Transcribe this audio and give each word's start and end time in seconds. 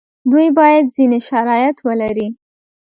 دوی 0.31 0.47
باید 0.57 0.85
ځینې 0.95 1.19
شرایط 1.29 1.77
ولري. 1.87 2.27